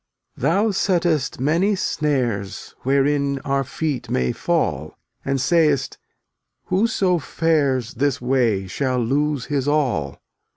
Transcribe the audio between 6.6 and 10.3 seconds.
"Whoso fares This way shall lose his all."